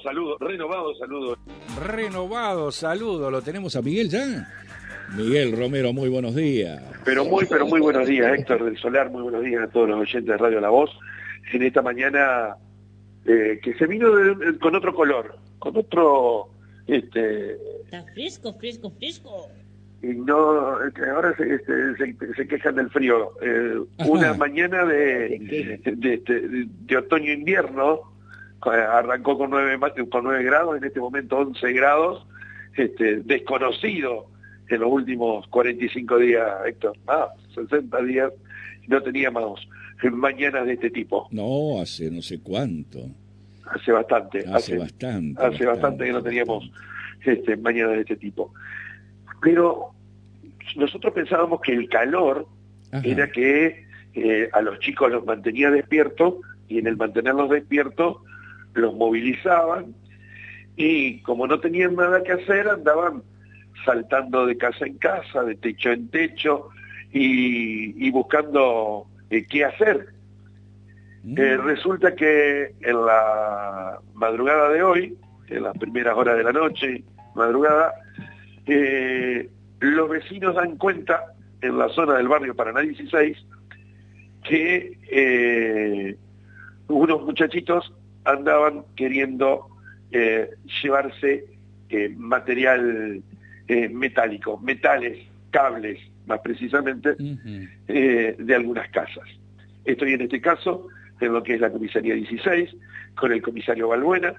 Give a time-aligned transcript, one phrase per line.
[0.00, 1.36] saludo, renovado saludo.
[1.84, 4.48] Renovado saludo, ¿lo tenemos a Miguel ya?
[5.16, 6.82] Miguel Romero, muy buenos días.
[7.04, 10.00] Pero muy, pero muy buenos días, Héctor del Solar, muy buenos días a todos los
[10.00, 10.90] oyentes de Radio La Voz.
[11.52, 12.56] En esta mañana
[13.24, 14.08] eh, que se vino
[14.60, 16.50] con otro color, con otro...
[16.86, 19.48] Este, Está fresco, fresco, fresco.
[20.02, 23.32] Y no, este, ahora se, este, se, quejan del frío.
[23.42, 25.38] Eh, una mañana de,
[25.84, 28.00] de, de otoño-invierno,
[28.62, 29.78] arrancó con 9,
[30.10, 32.26] con 9 grados, en este momento 11 grados,
[32.76, 34.26] este, desconocido
[34.68, 38.32] en los últimos 45 días, Héctor, más 60 días,
[38.86, 39.66] no teníamos
[40.12, 41.28] mañanas de este tipo.
[41.30, 42.98] No, hace no sé cuánto.
[43.66, 44.44] Hace bastante.
[44.48, 45.42] Hace, bastante.
[45.42, 46.70] Hace bastante, que no teníamos
[47.24, 48.52] este, mañanas de este tipo.
[49.42, 49.90] Pero
[50.76, 52.46] nosotros pensábamos que el calor
[53.02, 56.34] era que eh, a los chicos los mantenía despiertos
[56.68, 58.16] y en el mantenerlos despiertos
[58.78, 59.94] los movilizaban
[60.76, 63.22] y como no tenían nada que hacer andaban
[63.84, 66.68] saltando de casa en casa, de techo en techo
[67.12, 70.08] y, buscando eh, qué hacer.
[71.24, 71.38] Mm.
[71.38, 75.16] Eh, resulta que en la madrugada de hoy,
[75.48, 77.02] en las primeras horas de la noche,
[77.34, 77.94] madrugada,
[78.66, 79.48] eh,
[79.80, 83.36] los vecinos dan cuenta en la zona del barrio Paraná 16
[84.44, 86.16] que
[86.88, 87.92] unos muchachitos
[88.28, 89.68] andaban queriendo
[90.82, 91.44] llevarse
[92.16, 93.22] material
[93.68, 95.18] eh, metálico, metales,
[95.50, 97.16] cables, más precisamente,
[97.86, 99.28] eh, de algunas casas.
[99.84, 100.88] Estoy en este caso
[101.20, 102.74] en lo que es la comisaría 16,
[103.14, 104.34] con el comisario Balbuena,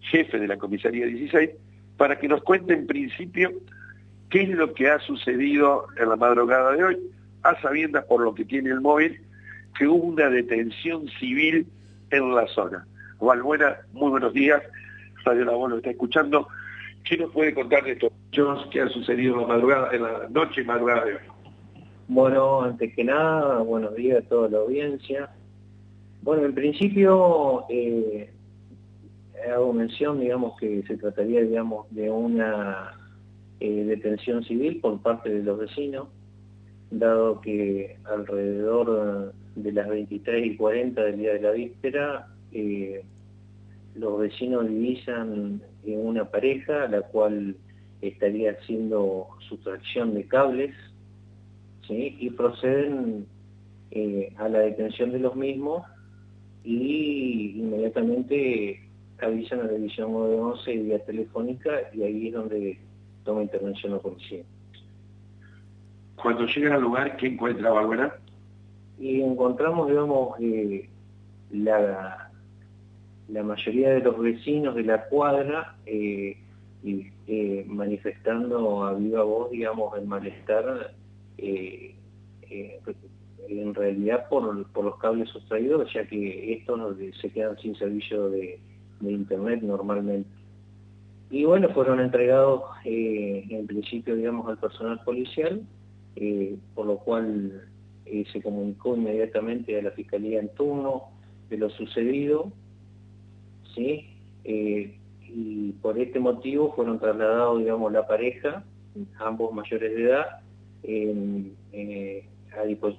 [0.00, 1.50] jefe de la comisaría 16,
[1.98, 3.52] para que nos cuente en principio
[4.30, 6.96] qué es lo que ha sucedido en la madrugada de hoy,
[7.42, 9.20] a sabiendas por lo que tiene el móvil,
[9.76, 11.66] que hubo una detención civil
[12.10, 12.86] en la zona.
[13.26, 14.60] Balbuena, muy buenos días,
[15.24, 16.48] Radio La lo está escuchando.
[17.04, 20.28] ¿Qué nos puede contar de estos hechos que han sucedido en la madrugada, en la
[20.28, 21.20] noche y madrugada de hoy?
[22.08, 25.30] Bueno, antes que nada, buenos días a toda la audiencia.
[26.22, 28.28] Bueno, en principio eh,
[29.52, 32.92] hago mención, digamos, que se trataría, digamos, de una
[33.60, 36.08] eh, detención civil por parte de los vecinos,
[36.90, 43.04] dado que alrededor de las 23 y 40 del día de la víspera, eh,
[43.94, 47.56] los vecinos divisan en una pareja, la cual
[48.00, 50.74] estaría haciendo sustracción de cables,
[51.86, 52.16] ¿sí?
[52.18, 53.26] y proceden
[53.90, 55.84] eh, a la detención de los mismos
[56.64, 58.80] y inmediatamente
[59.20, 62.78] avisan a la división 911 y vía telefónica y ahí es donde
[63.24, 64.42] toma intervención la policía.
[66.16, 68.18] Cuando llegan al lugar, ¿qué encuentra Bárbara?
[68.98, 70.88] Y encontramos, digamos, eh,
[71.50, 72.21] la,
[73.28, 76.36] la mayoría de los vecinos de la cuadra eh,
[77.26, 80.94] eh, manifestando a viva voz, digamos, el malestar
[81.38, 81.94] eh,
[83.48, 88.58] en realidad por, los cables sustraídos, ya que estos se quedan sin servicio de,
[89.00, 90.28] internet normalmente.
[91.30, 95.62] Y bueno, fueron entregados en principio, digamos, al personal policial,
[96.74, 97.62] por lo cual
[98.32, 101.04] se comunicó inmediatamente a la Fiscalía en turno
[101.50, 102.52] de lo sucedido,
[103.74, 104.08] ¿sí?
[104.44, 108.64] Eh, y por este motivo fueron trasladados, digamos, la pareja,
[109.18, 110.40] ambos mayores de edad,
[110.82, 112.24] eh,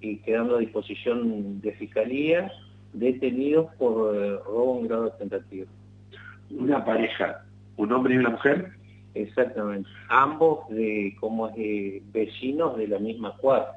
[0.00, 2.52] y quedando a disposición de fiscalía,
[2.92, 5.66] detenidos por eh, robo en grado de tentativa.
[6.50, 7.44] ¿Una pareja,
[7.76, 8.72] un hombre y una mujer?
[9.14, 9.88] Exactamente.
[10.08, 11.50] Ambos de, como
[12.12, 13.72] vecinos de la misma cuadra.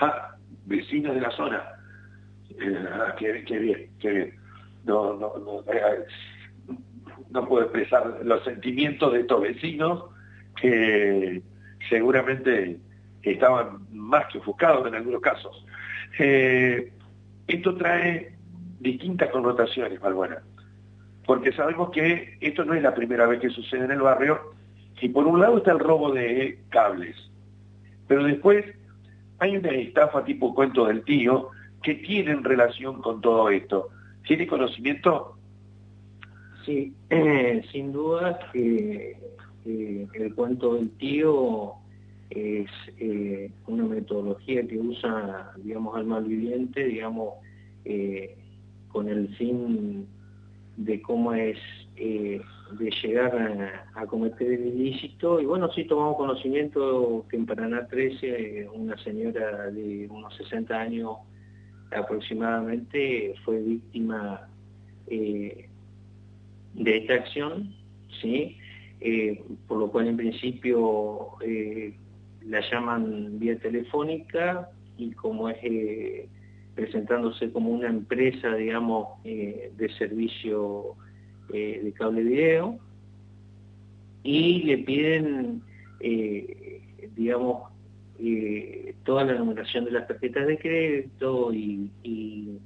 [0.00, 0.36] Ah,
[0.66, 1.62] vecinos de la zona.
[2.92, 4.43] Ah, qué bien, qué bien
[4.84, 6.04] no, no, eh,
[7.30, 10.04] no puedo expresar los sentimientos de estos vecinos
[10.60, 11.42] que
[11.88, 12.78] seguramente
[13.22, 15.64] estaban más que ofuscados en algunos casos.
[16.18, 16.92] Eh,
[17.46, 18.34] esto trae
[18.80, 20.42] distintas connotaciones, Malbuena,
[21.26, 24.54] porque sabemos que esto no es la primera vez que sucede en el barrio,
[25.00, 27.16] y por un lado está el robo de cables,
[28.06, 28.64] pero después
[29.38, 31.50] hay una estafa tipo cuento del tío
[31.82, 33.90] que tienen relación con todo esto.
[34.26, 35.36] ¿Tiene conocimiento?
[36.64, 39.18] Sí, eh, sin duda que
[39.66, 41.74] el cuento del tío
[42.30, 47.34] es eh, una metodología que usa, digamos, al malviviente, digamos,
[47.84, 48.36] eh,
[48.88, 50.06] con el fin
[50.76, 51.58] de cómo es
[51.96, 55.38] de llegar a, cometer el ilícito.
[55.38, 61.18] Y bueno, sí tomamos conocimiento que en Paraná 13 una señora de unos 60 años
[61.94, 64.48] aproximadamente fue víctima
[65.06, 65.68] eh,
[66.74, 67.74] de esta acción,
[68.20, 68.58] ¿sí?
[69.68, 71.36] por lo cual en principio
[72.46, 75.58] la llaman vía telefónica y como es
[76.74, 80.94] presentándose como una empresa, digamos, de servicio
[81.50, 82.78] de cable video,
[84.22, 85.62] y le piden,
[87.14, 87.74] digamos,
[88.18, 92.60] eh, toda la numeración de las tarjetas de crédito y, y,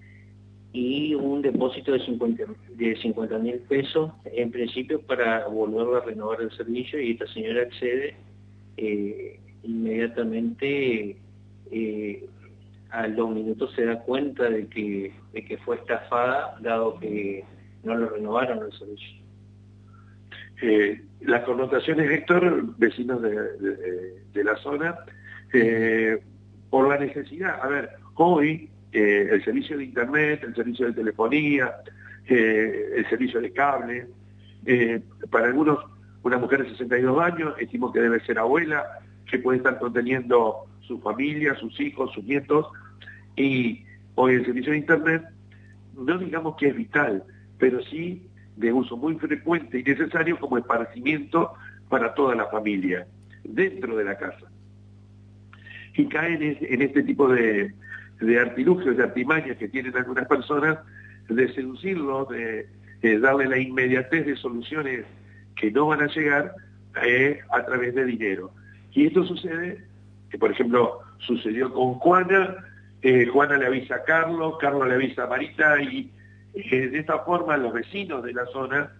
[1.14, 2.44] un depósito de 50
[2.76, 7.62] de 50 mil pesos en principio para volver a renovar el servicio y esta señora
[7.62, 8.14] accede
[8.76, 11.16] eh, inmediatamente
[11.72, 12.28] eh,
[12.90, 17.44] a los minutos se da cuenta de que, de que fue estafada dado que
[17.82, 19.18] no lo renovaron el servicio.
[20.62, 24.96] Eh, las connotaciones, Héctor, vecinos de, de la zona,
[25.52, 26.18] eh,
[26.70, 27.60] por la necesidad.
[27.62, 31.76] A ver, hoy eh, el servicio de internet, el servicio de telefonía,
[32.26, 34.06] eh, el servicio de cable,
[35.30, 35.78] para algunos
[36.22, 38.84] una mujer de 62 años, estimo que debe ser abuela,
[39.30, 42.66] que puede estar conteniendo su familia, sus hijos, sus nietos,
[43.36, 43.84] y
[44.14, 45.22] hoy el servicio de internet,
[45.96, 47.24] no digamos que es vital,
[47.56, 51.54] pero sí de uso muy frecuente y necesario como esparcimiento
[51.88, 53.06] para toda la familia,
[53.44, 54.47] dentro de la casa
[55.98, 57.74] y caen en este tipo de,
[58.40, 60.78] artilugios, de artimañas que tienen algunas personas,
[61.28, 62.68] de seducirlo, de,
[63.18, 65.04] darle la inmediatez de soluciones
[65.56, 66.54] que no van a llegar
[67.04, 68.52] eh, a través de dinero.
[68.92, 69.84] Y esto sucede,
[70.30, 72.64] que por ejemplo sucedió con Juana,
[73.02, 76.12] eh, Juana le avisa a Carlos, Carlos le avisa a Marita y
[76.54, 78.92] eh, de esta forma los vecinos de la zona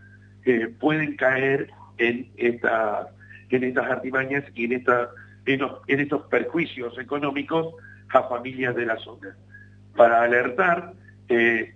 [0.80, 1.68] pueden caer
[1.98, 3.08] en, esta,
[3.50, 5.10] en estas artimañas y en esta
[5.48, 7.74] en, estos perjuicios económicos
[8.10, 9.36] a familias de la zona,
[9.96, 10.92] para alertar
[11.28, 11.74] eh,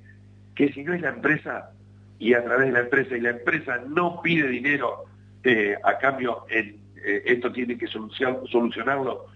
[0.54, 1.70] que si no es la empresa
[2.18, 5.04] y a través de la empresa y la empresa no pide dinero
[5.42, 6.76] eh, a cambio, eh,
[7.24, 9.26] esto tiene que solucionarlo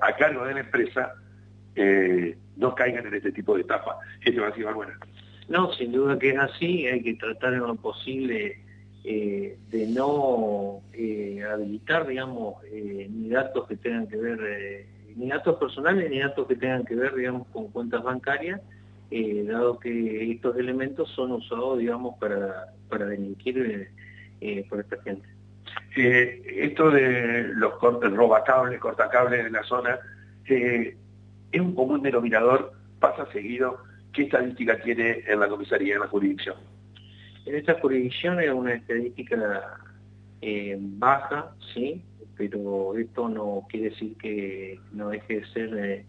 [0.00, 1.14] a cargo de la empresa,
[2.56, 3.96] no caigan en este tipo de etapas.
[4.20, 4.98] ¿Qué va a decir, buena
[5.48, 8.63] No, sin duda que es así, hay que tratar en lo posible
[9.06, 15.56] eh, de no eh, habilitar, digamos, eh, ni datos que tengan que ver, ni datos
[15.56, 18.62] personales, ni datos que tengan que ver, digamos, con cuentas bancarias,
[19.46, 23.90] dado que estos elementos son usados, digamos, para, para delinquir
[24.70, 25.28] por esta gente.
[25.94, 29.98] esto de los cortes, robacables, cortacables en la zona,
[30.46, 30.94] es
[31.60, 33.78] un común denominador, pasa seguido,
[34.14, 36.56] ¿qué estadística tiene en la comisaría, en la jurisdicción?
[37.46, 39.78] En esta jurisdicción era una estadística
[40.40, 42.02] eh, baja, sí,
[42.36, 46.04] pero esto no quiere decir que no deje de ser, eh,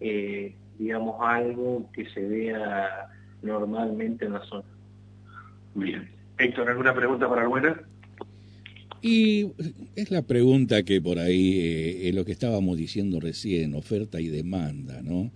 [0.00, 3.08] eh, digamos, algo que se vea
[3.42, 4.64] normalmente en la zona.
[5.74, 6.08] Bien.
[6.38, 7.80] Héctor, ¿alguna pregunta para Buena?
[9.02, 9.52] Y
[9.96, 15.00] es la pregunta que por ahí es lo que estábamos diciendo recién, oferta y demanda,
[15.02, 15.30] ¿no?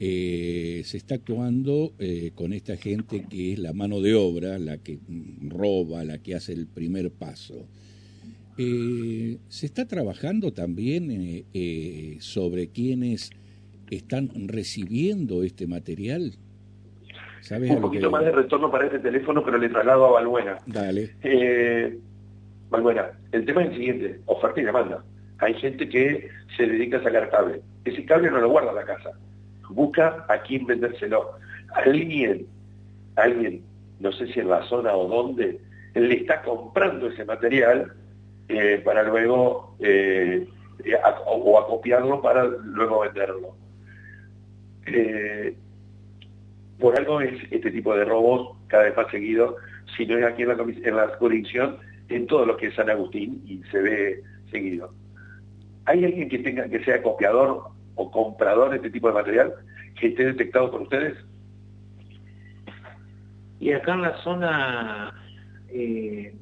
[0.00, 4.78] Eh, se está actuando eh, con esta gente que es la mano de obra, la
[4.78, 4.98] que
[5.48, 7.66] roba, la que hace el primer paso.
[8.56, 11.44] Eh, se está trabajando también
[12.20, 13.30] sobre quienes
[13.90, 16.34] están recibiendo este material.
[17.40, 20.58] ¿Sabes Un poquito más de retorno para este teléfono, pero le traslado a Balbuena.
[20.66, 21.10] Dale.
[22.70, 25.04] Balbuena, el tema es el siguiente, oferta y demanda.
[25.38, 27.62] Hay gente que se dedica a sacar cable.
[27.84, 29.12] Ese cable no lo guarda en la casa
[29.70, 31.32] busca a quién vendérselo.
[31.74, 32.46] Alguien,
[33.16, 33.62] alguien,
[34.00, 35.60] no sé si en la zona o dónde,
[35.94, 37.92] le está comprando ese material
[38.48, 40.46] eh, para luego, eh,
[41.26, 43.54] o acopiarlo para luego venderlo.
[44.86, 45.54] Eh,
[46.78, 49.56] por algo es este tipo de robos cada vez más seguido,
[49.96, 50.48] si no es aquí en
[50.96, 51.76] la, en
[52.08, 54.92] en todo lo que es San Agustín y se ve seguido.
[55.84, 57.64] ¿Hay alguien que tenga que sea copiador
[57.98, 59.52] o comprador de este tipo de material
[59.98, 61.18] que esté detectado por ustedes?
[63.60, 65.12] Y acá en la zona
[65.68, 66.32] eh,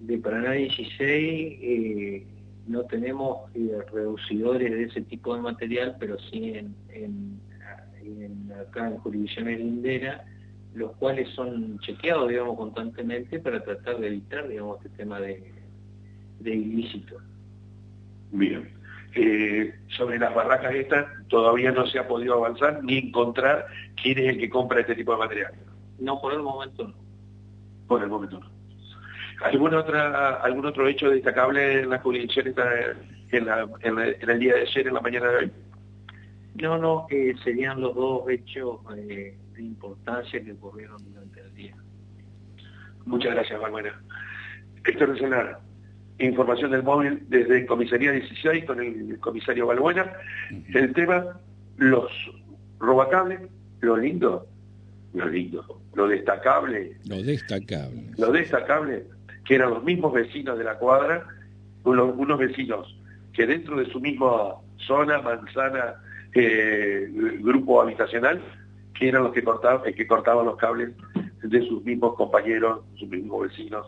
[0.00, 2.26] de Paraná 16 eh,
[2.66, 7.40] no tenemos eh, reducidores de ese tipo de material, pero sí en,
[8.58, 10.24] acá en jurisdicciones lindera,
[10.74, 15.52] los cuales son chequeados, digamos, constantemente para tratar de evitar, digamos, este tema de,
[16.40, 17.18] de ilícito.
[18.30, 18.81] Bien.
[19.14, 23.66] Eh, sobre las barracas estas todavía no se ha podido avanzar ni encontrar
[24.00, 25.52] quién es el que compra este tipo de material.
[25.98, 26.94] No, por el momento no.
[27.86, 28.50] Por el momento no.
[29.42, 32.54] ¿Algún, otra, algún otro hecho destacable en la jurisdicción
[33.32, 33.48] en,
[33.80, 35.52] en, el día de ayer, en la mañana de hoy?
[36.54, 41.74] No, no, que serían los dos hechos eh, de importancia que ocurrieron durante el día.
[43.04, 44.00] Muchas gracias, Valbuena.
[44.84, 45.60] Héctor Solar,
[46.18, 50.12] información del móvil desde Comisaría 16 con el comisario Valbuena.
[50.72, 51.38] El tema,
[51.76, 52.10] los
[52.78, 53.40] robacables,
[53.80, 54.46] lo lindo,
[55.14, 56.96] lo lindo, lo destacable.
[57.06, 58.04] Lo destacable.
[58.18, 59.04] Lo destacable,
[59.44, 61.26] que eran los mismos vecinos de la cuadra,
[61.84, 62.96] unos, unos vecinos
[63.32, 65.94] que dentro de su misma zona, manzana,
[66.34, 67.08] eh,
[67.40, 68.40] grupo habitacional,
[68.98, 70.90] que eran los que cortaban, que cortaban los cables
[71.42, 73.86] de sus mismos compañeros, sus mismos vecinos,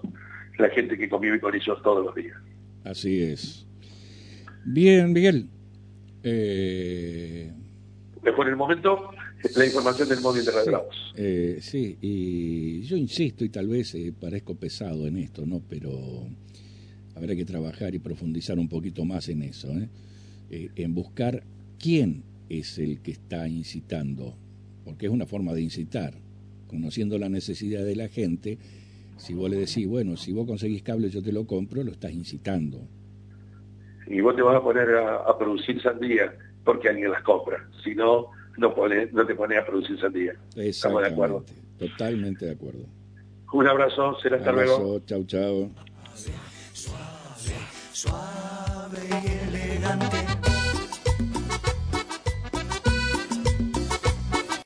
[0.59, 2.37] la gente que convive con ellos todos los días.
[2.85, 3.67] Así es.
[4.65, 5.49] Bien, Miguel.
[6.23, 7.53] Eh...
[8.37, 9.11] Por el momento,
[9.55, 13.95] la información del móvil de Radio sí, eh, sí, y yo insisto, y tal vez
[13.95, 15.61] eh, parezco pesado en esto, ¿no?
[15.69, 16.27] Pero
[17.15, 19.89] habrá que trabajar y profundizar un poquito más en eso, ¿eh?
[20.51, 21.43] Eh, en buscar
[21.79, 24.37] quién es el que está incitando,
[24.85, 26.15] porque es una forma de incitar,
[26.67, 28.59] conociendo la necesidad de la gente,
[29.17, 32.13] si vos le decís, bueno, si vos conseguís cable yo te lo compro, lo estás
[32.13, 32.89] incitando.
[34.07, 38.31] Y vos te vas a poner a, producir sandía porque alguien las compra, si no,
[38.57, 38.75] no,
[39.13, 40.35] no te pones a producir sandía.
[40.57, 41.45] Estamos de acuerdo.
[41.79, 42.87] Totalmente de acuerdo.
[43.53, 45.01] Un abrazo, será hasta luego.
[45.07, 45.71] Chau, chau.